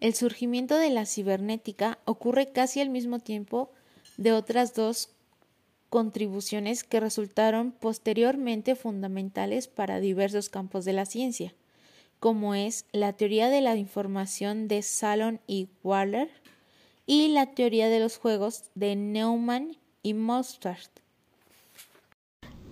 El 0.00 0.14
surgimiento 0.14 0.76
de 0.76 0.90
la 0.90 1.06
cibernética 1.06 1.98
ocurre 2.04 2.52
casi 2.52 2.80
al 2.80 2.90
mismo 2.90 3.20
tiempo 3.20 3.70
de 4.16 4.32
otras 4.32 4.74
dos 4.74 5.10
contribuciones 5.90 6.82
que 6.82 7.00
resultaron 7.00 7.72
posteriormente 7.72 8.74
fundamentales 8.74 9.68
para 9.68 10.00
diversos 10.00 10.48
campos 10.48 10.84
de 10.84 10.92
la 10.92 11.06
ciencia, 11.06 11.54
como 12.18 12.54
es 12.54 12.84
la 12.92 13.12
teoría 13.12 13.48
de 13.48 13.60
la 13.60 13.76
información 13.76 14.66
de 14.66 14.82
Salon 14.82 15.40
y 15.46 15.68
Waller 15.84 16.30
y 17.06 17.28
la 17.28 17.46
teoría 17.46 17.88
de 17.88 18.00
los 18.00 18.16
juegos 18.16 18.64
de 18.74 18.96
Neumann 18.96 19.76
y 20.02 20.14
Mozart. 20.14 20.90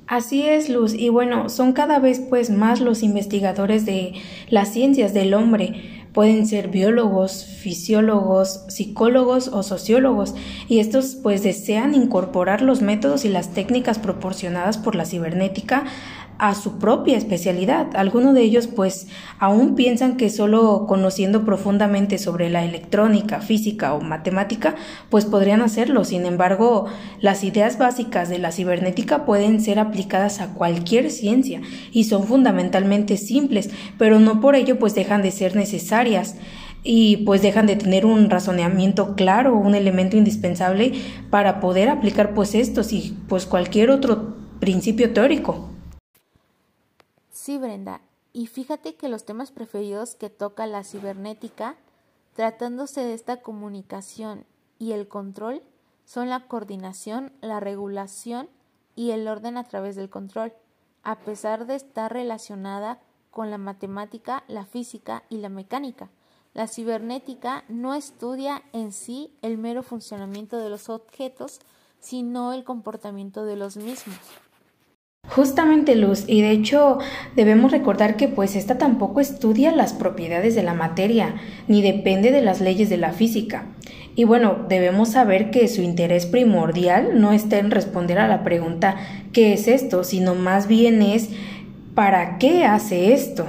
Así 0.07 0.43
es, 0.43 0.69
Luz, 0.69 0.93
y 0.93 1.09
bueno, 1.09 1.49
son 1.49 1.73
cada 1.73 1.99
vez 1.99 2.21
pues 2.21 2.51
más 2.51 2.81
los 2.81 3.03
investigadores 3.03 3.87
de 3.87 4.15
las 4.49 4.73
ciencias 4.73 5.15
del 5.15 5.33
hombre, 5.33 5.92
Pueden 6.13 6.47
ser 6.47 6.69
biólogos, 6.69 7.45
fisiólogos, 7.45 8.65
psicólogos 8.69 9.49
o 9.49 9.63
sociólogos, 9.63 10.35
y 10.69 10.81
estos 10.81 11.15
pues 11.15 11.43
desean 11.43 11.95
incorporar 11.95 12.61
los 12.61 12.83
métodos 12.83 13.25
y 13.25 13.31
las 13.31 13.55
técnicas 13.55 13.99
proporcionadas 13.99 14.77
por 14.77 14.95
la 14.95 15.07
cibernética 15.07 15.85
a 16.39 16.55
su 16.55 16.79
propia 16.79 17.17
especialidad. 17.17 17.89
Algunos 17.95 18.35
de 18.35 18.43
ellos 18.43 18.67
pues 18.67 19.07
aún 19.39 19.75
piensan 19.75 20.17
que 20.17 20.31
solo 20.31 20.87
conociendo 20.89 21.45
profundamente 21.45 22.19
sobre 22.19 22.51
la 22.51 22.65
electrónica, 22.65 23.41
física 23.41 23.95
o 23.95 24.01
matemática 24.01 24.75
pues 25.11 25.25
podrían 25.25 25.63
hacerlo. 25.63 26.05
Sin 26.05 26.27
embargo, 26.27 26.87
las 27.21 27.45
ideas 27.45 27.79
básicas 27.79 28.29
de 28.29 28.39
la 28.39 28.53
cibernética 28.53 29.25
pueden 29.25 29.61
ser 29.61 29.79
aplicadas 29.79 30.41
a 30.41 30.55
cualquier 30.55 31.11
ciencia 31.11 31.61
y 31.93 32.05
son 32.05 32.25
fundamentalmente 32.25 33.17
simples, 33.17 33.71
pero 33.99 34.19
no 34.19 34.41
por 34.41 34.55
ello 34.55 34.79
pues 34.79 34.95
dejan 34.95 35.23
de 35.23 35.31
ser 35.31 35.57
necesarias 35.57 36.37
y 36.85 37.19
pues 37.19 37.43
dejan 37.43 37.67
de 37.67 37.77
tener 37.77 38.07
un 38.07 38.29
razonamiento 38.29 39.15
claro, 39.15 39.57
un 39.57 39.75
elemento 39.75 40.17
indispensable 40.17 40.93
para 41.31 41.61
poder 41.61 41.89
aplicar 41.89 42.35
pues 42.35 42.55
estos 42.55 42.93
y 42.93 43.17
pues 43.29 43.47
cualquier 43.47 43.91
otro 43.91 44.35
principio 44.59 45.13
teórico. 45.13 45.72
Sí, 47.43 47.59
Brenda, 47.59 48.03
y 48.33 48.47
fíjate 48.47 48.95
que 48.95 49.09
los 49.09 49.25
temas 49.25 49.51
preferidos 49.51 50.15
que 50.15 50.31
toca 50.31 50.65
la 50.69 50.85
cibernética, 50.85 51.75
tratándose 52.37 53.01
de 53.01 53.15
esta 53.15 53.43
comunicación 53.43 54.47
y 54.79 54.93
el 54.93 55.09
control, 55.09 55.61
son 56.05 56.29
la 56.29 56.47
coordinación, 56.47 57.33
la 57.41 57.59
regulación 57.59 58.49
y 58.95 59.11
el 59.11 59.27
orden 59.27 59.57
a 59.57 59.65
través 59.65 59.97
del 59.97 60.09
control, 60.09 60.53
a 61.03 61.19
pesar 61.19 61.67
de 61.67 61.75
estar 61.75 62.13
relacionada 62.13 63.01
con 63.33 63.51
la 63.51 63.59
matemática, 63.59 64.45
la 64.47 64.65
física 64.65 65.25
y 65.29 65.39
la 65.39 65.49
mecánica. 65.49 66.11
La 66.55 66.69
cibernética 66.69 67.65
no 67.69 67.95
estudia 67.95 68.63
en 68.73 68.93
sí 68.93 69.37
el 69.43 69.59
mero 69.59 69.83
funcionamiento 69.83 70.59
de 70.59 70.71
los 70.71 70.89
objetos, 70.89 71.59
sino 71.99 72.53
el 72.53 72.63
comportamiento 72.63 73.45
de 73.45 73.57
los 73.57 73.77
mismos. 73.77 74.21
Justamente 75.35 75.95
Luz, 75.95 76.25
y 76.27 76.43
de 76.43 76.51
hecho 76.51 76.99
debemos 77.35 77.73
recordar 77.73 78.17
que 78.17 78.29
pues 78.29 78.55
esta 78.55 78.77
tampoco 78.77 79.19
estudia 79.19 79.73
las 79.73 79.95
propiedades 79.95 80.55
de 80.55 80.63
la 80.63 80.75
materia, 80.75 81.37
ni 81.69 81.81
depende 81.81 82.31
de 82.31 82.43
las 82.43 82.61
leyes 82.61 82.91
de 82.91 82.99
la 82.99 83.13
física. 83.13 83.65
Y 84.15 84.25
bueno, 84.25 84.67
debemos 84.69 85.13
saber 85.13 85.51
que 85.51 85.69
su 85.69 85.81
interés 85.81 86.27
primordial 86.27 87.19
no 87.19 87.33
está 87.33 87.59
en 87.59 87.71
responder 87.71 88.19
a 88.19 88.29
la 88.29 88.45
pregunta 88.45 88.97
¿qué 89.33 89.55
es 89.55 89.69
esto?, 89.69 90.05
sino 90.05 90.35
más 90.35 90.67
bien 90.67 91.01
es 91.01 91.31
¿para 91.95 92.37
qué 92.37 92.67
hace 92.67 93.15
esto? 93.15 93.47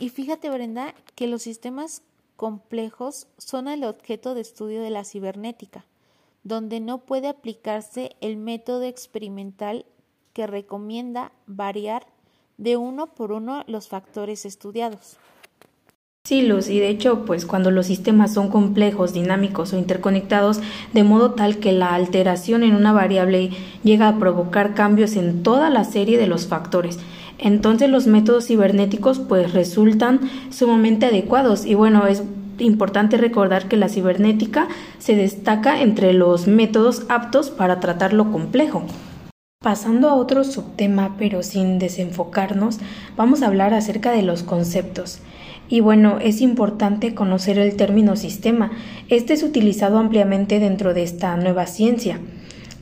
Y 0.00 0.08
fíjate 0.08 0.50
Brenda 0.50 0.94
que 1.14 1.28
los 1.28 1.42
sistemas 1.42 2.02
complejos 2.34 3.28
son 3.36 3.68
el 3.68 3.84
objeto 3.84 4.34
de 4.34 4.40
estudio 4.40 4.82
de 4.82 4.90
la 4.90 5.04
cibernética, 5.04 5.84
donde 6.42 6.80
no 6.80 6.98
puede 6.98 7.28
aplicarse 7.28 8.16
el 8.20 8.36
método 8.36 8.82
experimental 8.82 9.86
que 10.38 10.46
recomienda 10.46 11.32
variar 11.48 12.06
de 12.58 12.76
uno 12.76 13.08
por 13.08 13.32
uno 13.32 13.64
los 13.66 13.88
factores 13.88 14.46
estudiados. 14.46 15.16
Sí, 16.22 16.42
Luz, 16.42 16.68
y 16.68 16.78
de 16.78 16.90
hecho, 16.90 17.24
pues 17.24 17.44
cuando 17.44 17.72
los 17.72 17.86
sistemas 17.86 18.34
son 18.34 18.48
complejos, 18.48 19.12
dinámicos 19.12 19.72
o 19.72 19.78
interconectados, 19.78 20.60
de 20.92 21.02
modo 21.02 21.32
tal 21.32 21.58
que 21.58 21.72
la 21.72 21.92
alteración 21.92 22.62
en 22.62 22.76
una 22.76 22.92
variable 22.92 23.50
llega 23.82 24.06
a 24.06 24.20
provocar 24.20 24.74
cambios 24.74 25.16
en 25.16 25.42
toda 25.42 25.70
la 25.70 25.82
serie 25.82 26.18
de 26.18 26.28
los 26.28 26.46
factores, 26.46 27.00
entonces 27.38 27.90
los 27.90 28.06
métodos 28.06 28.46
cibernéticos 28.46 29.18
pues 29.18 29.52
resultan 29.52 30.20
sumamente 30.52 31.06
adecuados 31.06 31.66
y 31.66 31.74
bueno, 31.74 32.06
es 32.06 32.22
importante 32.60 33.16
recordar 33.16 33.66
que 33.66 33.76
la 33.76 33.88
cibernética 33.88 34.68
se 35.00 35.16
destaca 35.16 35.82
entre 35.82 36.12
los 36.12 36.46
métodos 36.46 37.06
aptos 37.08 37.50
para 37.50 37.80
tratar 37.80 38.12
lo 38.12 38.30
complejo. 38.30 38.84
Pasando 39.60 40.08
a 40.08 40.14
otro 40.14 40.44
subtema, 40.44 41.16
pero 41.18 41.42
sin 41.42 41.80
desenfocarnos, 41.80 42.78
vamos 43.16 43.42
a 43.42 43.48
hablar 43.48 43.74
acerca 43.74 44.12
de 44.12 44.22
los 44.22 44.44
conceptos. 44.44 45.18
Y 45.68 45.80
bueno, 45.80 46.18
es 46.20 46.40
importante 46.40 47.12
conocer 47.12 47.58
el 47.58 47.74
término 47.74 48.14
sistema. 48.14 48.70
Este 49.08 49.32
es 49.32 49.42
utilizado 49.42 49.98
ampliamente 49.98 50.60
dentro 50.60 50.94
de 50.94 51.02
esta 51.02 51.36
nueva 51.36 51.66
ciencia. 51.66 52.20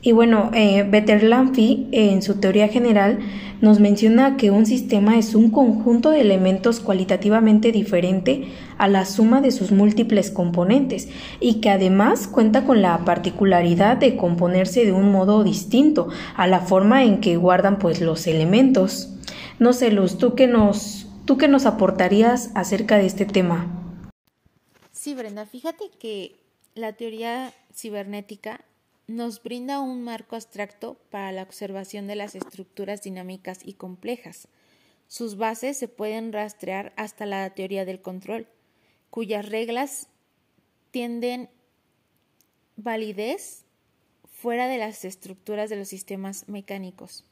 Y 0.07 0.13
bueno, 0.13 0.51
eh, 0.53 0.83
Better-Lanfy 0.89 1.89
en 1.91 2.21
su 2.21 2.39
teoría 2.39 2.69
general 2.69 3.19
nos 3.59 3.81
menciona 3.81 4.37
que 4.37 4.51
un 4.51 4.65
sistema 4.65 5.17
es 5.17 5.35
un 5.35 5.51
conjunto 5.51 6.11
de 6.11 6.21
elementos 6.21 6.79
cualitativamente 6.79 7.73
diferente 7.73 8.47
a 8.77 8.87
la 8.87 9.03
suma 9.03 9.41
de 9.41 9.51
sus 9.51 9.73
múltiples 9.73 10.31
componentes 10.31 11.09
y 11.41 11.55
que 11.55 11.71
además 11.71 12.29
cuenta 12.29 12.63
con 12.63 12.81
la 12.81 12.99
particularidad 13.03 13.97
de 13.97 14.15
componerse 14.15 14.85
de 14.85 14.93
un 14.93 15.11
modo 15.11 15.43
distinto 15.43 16.07
a 16.37 16.47
la 16.47 16.61
forma 16.61 17.03
en 17.03 17.19
que 17.19 17.35
guardan 17.35 17.77
pues 17.77 17.99
los 17.99 18.27
elementos. 18.27 19.13
No 19.59 19.73
sé, 19.73 19.91
Luz, 19.91 20.17
¿tú 20.17 20.35
qué 20.35 20.47
nos, 20.47 21.09
tú 21.25 21.37
qué 21.37 21.49
nos 21.49 21.65
aportarías 21.65 22.51
acerca 22.55 22.97
de 22.97 23.07
este 23.07 23.25
tema? 23.25 23.67
Sí, 24.93 25.13
Brenda, 25.15 25.45
fíjate 25.45 25.83
que 25.99 26.37
la 26.75 26.93
teoría 26.93 27.51
cibernética 27.75 28.61
nos 29.07 29.41
brinda 29.41 29.79
un 29.79 30.03
marco 30.03 30.35
abstracto 30.35 30.97
para 31.09 31.31
la 31.31 31.43
observación 31.43 32.07
de 32.07 32.15
las 32.15 32.35
estructuras 32.35 33.01
dinámicas 33.01 33.59
y 33.63 33.73
complejas. 33.73 34.49
Sus 35.07 35.37
bases 35.37 35.77
se 35.77 35.87
pueden 35.87 36.33
rastrear 36.33 36.93
hasta 36.97 37.25
la 37.25 37.49
teoría 37.51 37.85
del 37.85 38.01
control, 38.01 38.47
cuyas 39.09 39.47
reglas 39.47 40.09
tienden 40.91 41.49
validez 42.75 43.63
fuera 44.25 44.67
de 44.67 44.77
las 44.77 45.05
estructuras 45.05 45.69
de 45.69 45.77
los 45.77 45.87
sistemas 45.87 46.47
mecánicos. 46.49 47.23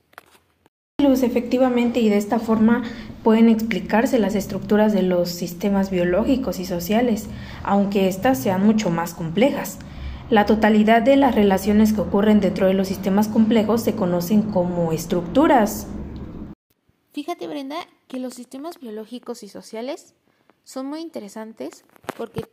Efectivamente, 0.98 2.00
y 2.00 2.10
de 2.10 2.17
esta 2.17 2.39
forma 2.39 2.84
pueden 3.22 3.50
explicarse 3.50 4.17
las 4.17 4.34
estructuras 4.34 4.94
de 4.94 5.03
los 5.03 5.29
sistemas 5.29 5.91
biológicos 5.91 6.60
y 6.60 6.65
sociales, 6.65 7.27
aunque 7.63 8.08
éstas 8.08 8.41
sean 8.41 8.65
mucho 8.65 8.89
más 8.89 9.13
complejas. 9.13 9.77
La 10.32 10.48
totalidad 10.48 11.03
de 11.03 11.17
las 11.17 11.36
relaciones 11.36 11.94
que 11.94 12.01
ocurren 12.01 12.39
dentro 12.39 12.65
de 12.65 12.74
los 12.74 12.88
sistemas 12.88 13.27
complejos 13.27 13.84
se 13.84 13.96
conocen 13.96 14.41
como 14.41 14.91
estructuras. 14.91 15.86
Fíjate, 17.13 17.46
Brenda, 17.46 17.77
que 18.08 18.20
los 18.20 18.34
sistemas 18.34 18.79
biológicos 18.79 19.44
y 19.44 19.50
sociales 19.50 20.15
son 20.63 20.88
muy 20.88 21.01
interesantes 21.01 21.86
porque 22.17 22.44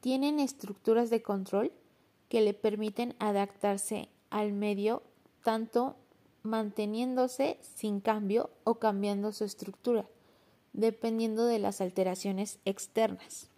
tienen 0.00 0.38
estructuras 0.38 1.10
de 1.10 1.20
control 1.20 1.72
que 2.28 2.42
le 2.42 2.54
permiten 2.54 3.16
adaptarse 3.18 4.08
al 4.30 4.52
medio 4.52 5.02
tanto 5.42 5.96
manteniéndose 6.44 7.58
sin 7.60 8.00
cambio 8.00 8.50
o 8.62 8.76
cambiando 8.76 9.32
su 9.32 9.42
estructura, 9.42 10.06
dependiendo 10.74 11.46
de 11.46 11.58
las 11.58 11.80
alteraciones 11.80 12.60
externas. 12.64 13.50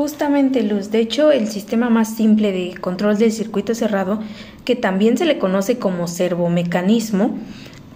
Justamente, 0.00 0.64
Luz. 0.64 0.90
De 0.90 0.98
hecho, 0.98 1.30
el 1.30 1.46
sistema 1.46 1.88
más 1.88 2.16
simple 2.16 2.50
de 2.50 2.76
control 2.80 3.16
del 3.16 3.30
circuito 3.30 3.76
cerrado, 3.76 4.20
que 4.64 4.74
también 4.74 5.16
se 5.16 5.24
le 5.24 5.38
conoce 5.38 5.78
como 5.78 6.08
servomecanismo, 6.08 7.38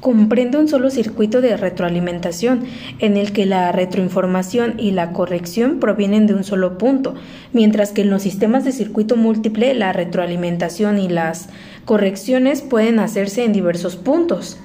comprende 0.00 0.58
un 0.58 0.68
solo 0.68 0.90
circuito 0.90 1.40
de 1.40 1.56
retroalimentación 1.56 2.64
en 3.00 3.16
el 3.16 3.32
que 3.32 3.46
la 3.46 3.72
retroinformación 3.72 4.78
y 4.78 4.92
la 4.92 5.12
corrección 5.12 5.80
provienen 5.80 6.28
de 6.28 6.34
un 6.34 6.44
solo 6.44 6.78
punto, 6.78 7.14
mientras 7.52 7.90
que 7.90 8.02
en 8.02 8.10
los 8.10 8.22
sistemas 8.22 8.64
de 8.64 8.70
circuito 8.70 9.16
múltiple 9.16 9.74
la 9.74 9.92
retroalimentación 9.92 11.00
y 11.00 11.08
las 11.08 11.48
correcciones 11.84 12.62
pueden 12.62 13.00
hacerse 13.00 13.44
en 13.44 13.52
diversos 13.52 13.96
puntos. 13.96 14.56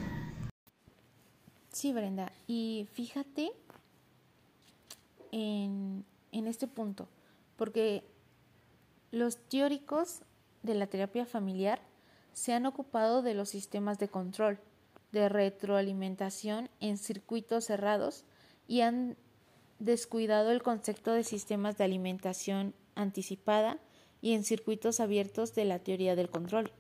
Sí, 1.72 1.94
Brenda, 1.94 2.32
y 2.48 2.88
fíjate 2.94 3.52
en, 5.32 6.06
este 6.32 6.68
punto, 6.68 7.08
porque 7.56 8.04
los 9.12 9.38
teóricos 9.38 10.22
de 10.64 10.76
la 10.76 10.88
terapia 10.88 11.26
familiar 11.26 11.80
se 12.34 12.54
han 12.54 12.66
ocupado 12.66 13.22
de 13.22 13.34
los 13.34 13.50
sistemas 13.50 14.00
de 14.00 14.08
control 14.08 14.60
de 15.12 15.30
retroalimentación 15.30 16.70
en 16.80 16.98
circuitos 16.98 17.66
cerrados 17.66 18.26
y 18.68 18.82
han 18.82 19.16
descuidado 19.80 20.52
el 20.52 20.64
concepto 20.64 21.14
de 21.14 21.24
sistemas 21.24 21.78
de 21.78 21.84
alimentación 21.84 22.74
anticipada 22.96 23.78
y 24.22 24.34
en 24.34 24.44
circuitos 24.44 25.00
abiertos 25.00 25.54
de 25.54 25.66
la 25.66 25.80
teoría 25.80 26.16
del 26.16 26.30
control. 26.30 26.72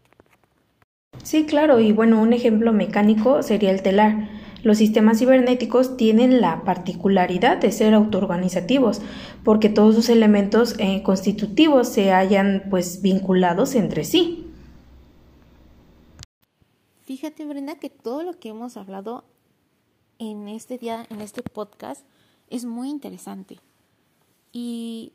Sí, 1.24 1.46
claro, 1.46 1.80
y 1.80 1.92
bueno, 1.92 2.22
un 2.22 2.34
ejemplo 2.34 2.74
mecánico 2.74 3.44
sería 3.44 3.72
el 3.72 3.84
telar. 3.84 4.30
Los 4.63 4.77
sistemas 4.77 5.20
cibernéticos 5.20 5.98
tienen 5.98 6.39
la 6.39 6.63
particularidad 6.63 7.58
de 7.58 7.72
ser 7.72 7.93
autoorganizativos, 7.93 9.01
porque 9.43 9.70
todos 9.70 9.93
sus 9.93 10.10
elementos 10.10 10.75
eh, 10.79 11.03
constitutivos 11.03 11.89
se 11.89 12.13
hayan 12.13 12.63
pues 12.70 13.01
vinculados 13.01 13.75
entre 13.75 14.05
sí. 14.05 14.48
Fíjate, 17.01 17.46
Brenda, 17.46 17.75
que 17.75 17.89
todo 17.89 18.24
lo 18.24 18.39
que 18.39 18.50
hemos 18.50 18.77
hablado 18.77 19.25
en 20.17 20.48
este 20.48 20.77
día, 20.77 21.05
en 21.10 21.20
este 21.20 21.43
podcast, 21.43 22.05
es 22.50 22.63
muy 22.63 22.89
interesante. 22.89 23.60
Y, 24.53 25.12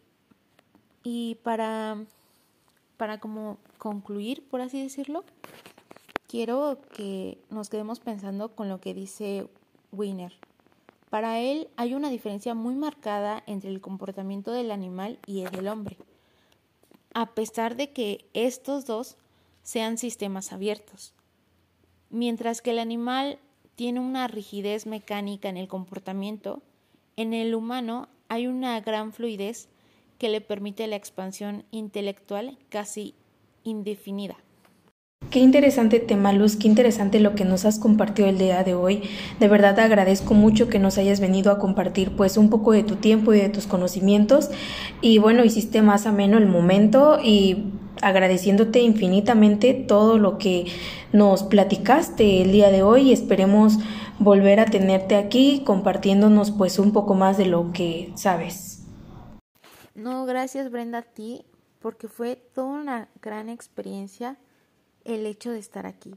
y 1.02 1.36
para, 1.42 2.04
para 2.98 3.18
como 3.18 3.56
concluir, 3.78 4.42
por 4.50 4.60
así 4.60 4.82
decirlo, 4.82 5.24
quiero 6.28 6.78
que 6.94 7.38
nos 7.50 7.70
quedemos 7.70 7.98
pensando 7.98 8.54
con 8.54 8.68
lo 8.68 8.80
que 8.80 8.94
dice 8.94 9.48
Wiener. 9.90 10.34
Para 11.10 11.40
él 11.40 11.68
hay 11.76 11.94
una 11.94 12.10
diferencia 12.10 12.54
muy 12.54 12.74
marcada 12.74 13.42
entre 13.46 13.70
el 13.70 13.80
comportamiento 13.80 14.52
del 14.52 14.70
animal 14.70 15.18
y 15.26 15.40
el 15.40 15.50
del 15.50 15.68
hombre, 15.68 15.96
a 17.14 17.34
pesar 17.34 17.76
de 17.76 17.92
que 17.92 18.26
estos 18.34 18.84
dos 18.84 19.16
sean 19.62 19.96
sistemas 19.96 20.52
abiertos. 20.52 21.14
Mientras 22.10 22.60
que 22.60 22.70
el 22.72 22.78
animal 22.78 23.38
tiene 23.74 24.00
una 24.00 24.28
rigidez 24.28 24.86
mecánica 24.86 25.48
en 25.48 25.56
el 25.56 25.66
comportamiento, 25.66 26.62
en 27.16 27.32
el 27.32 27.54
humano 27.54 28.08
hay 28.28 28.46
una 28.46 28.78
gran 28.80 29.12
fluidez 29.14 29.68
que 30.18 30.28
le 30.28 30.42
permite 30.42 30.86
la 30.88 30.96
expansión 30.96 31.64
intelectual 31.70 32.58
casi 32.68 33.14
indefinida. 33.64 34.36
Qué 35.30 35.40
interesante 35.40 36.00
tema, 36.00 36.32
Luz, 36.32 36.56
qué 36.56 36.68
interesante 36.68 37.20
lo 37.20 37.34
que 37.34 37.44
nos 37.44 37.66
has 37.66 37.78
compartido 37.78 38.28
el 38.28 38.38
día 38.38 38.64
de 38.64 38.74
hoy. 38.74 39.02
De 39.38 39.46
verdad 39.46 39.74
te 39.74 39.82
agradezco 39.82 40.32
mucho 40.32 40.70
que 40.70 40.78
nos 40.78 40.96
hayas 40.96 41.20
venido 41.20 41.52
a 41.52 41.58
compartir 41.58 42.16
pues 42.16 42.38
un 42.38 42.48
poco 42.48 42.72
de 42.72 42.82
tu 42.82 42.96
tiempo 42.96 43.34
y 43.34 43.38
de 43.38 43.50
tus 43.50 43.66
conocimientos. 43.66 44.48
Y 45.02 45.18
bueno, 45.18 45.44
hiciste 45.44 45.82
más 45.82 46.06
ameno 46.06 46.38
el 46.38 46.46
momento 46.46 47.18
y 47.22 47.72
agradeciéndote 48.00 48.80
infinitamente 48.80 49.74
todo 49.74 50.16
lo 50.16 50.38
que 50.38 50.64
nos 51.12 51.42
platicaste 51.42 52.40
el 52.40 52.50
día 52.50 52.70
de 52.70 52.82
hoy 52.82 53.10
y 53.10 53.12
esperemos 53.12 53.78
volver 54.18 54.60
a 54.60 54.64
tenerte 54.64 55.14
aquí 55.16 55.62
compartiéndonos 55.62 56.52
pues 56.52 56.78
un 56.78 56.92
poco 56.92 57.12
más 57.12 57.36
de 57.36 57.44
lo 57.44 57.70
que 57.72 58.12
sabes. 58.14 58.86
No, 59.94 60.24
gracias 60.24 60.70
Brenda 60.70 60.98
a 60.98 61.02
ti 61.02 61.44
porque 61.80 62.08
fue 62.08 62.36
toda 62.54 62.80
una 62.80 63.08
gran 63.20 63.50
experiencia 63.50 64.38
el 65.08 65.24
hecho 65.24 65.50
de 65.50 65.58
estar 65.58 65.86
aquí. 65.86 66.14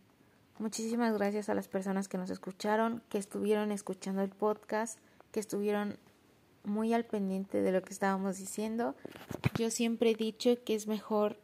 Muchísimas 0.59 1.13
gracias 1.13 1.47
a 1.47 1.55
las 1.55 1.69
personas 1.69 2.09
que 2.09 2.17
nos 2.17 2.29
escucharon, 2.29 3.01
que 3.07 3.17
estuvieron 3.17 3.71
escuchando 3.71 4.21
el 4.21 4.29
podcast, 4.29 4.99
que 5.31 5.39
estuvieron 5.39 5.97
muy 6.65 6.93
al 6.93 7.05
pendiente 7.05 7.61
de 7.61 7.71
lo 7.71 7.81
que 7.81 7.93
estábamos 7.93 8.37
diciendo. 8.37 8.93
Yo 9.57 9.71
siempre 9.71 10.11
he 10.11 10.15
dicho 10.15 10.51
que 10.65 10.75
es 10.75 10.87
mejor 10.87 11.37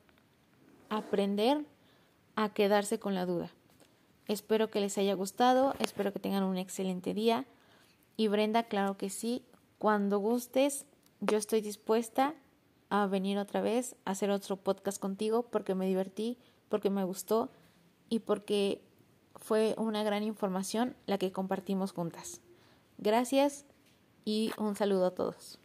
aprender 0.90 1.66
a 2.36 2.50
quedarse 2.50 3.00
con 3.00 3.16
la 3.16 3.26
duda. 3.26 3.50
Espero 4.28 4.70
que 4.70 4.82
les 4.82 4.98
haya 4.98 5.14
gustado, 5.14 5.74
espero 5.80 6.12
que 6.12 6.20
tengan 6.20 6.44
un 6.44 6.58
excelente 6.58 7.14
día. 7.14 7.46
Y 8.18 8.28
Brenda, 8.28 8.64
claro 8.64 8.98
que 8.98 9.10
sí, 9.10 9.46
cuando 9.80 10.20
gustes, 10.20 10.86
yo 11.22 11.38
estoy 11.38 11.62
dispuesta 11.62 12.36
a 12.90 13.08
venir 13.08 13.38
otra 13.38 13.62
vez 13.62 13.96
a 14.04 14.12
hacer 14.12 14.32
otro 14.32 14.58
podcast 14.58 15.00
contigo 15.00 15.44
porque 15.44 15.76
me 15.76 15.88
divertí, 15.88 16.38
porque 16.70 16.90
me 16.90 17.04
gustó 17.04 17.50
y 18.10 18.20
porque 18.20 18.82
fue 19.36 19.76
una 19.78 20.04
gran 20.04 20.24
información 20.24 20.96
la 21.06 21.18
que 21.18 21.32
compartimos 21.32 21.92
juntas. 21.92 22.42
Gracias 22.98 23.66
y 24.26 24.52
un 24.58 24.76
saludo 24.76 25.08
a 25.08 25.16
todos. 25.16 25.60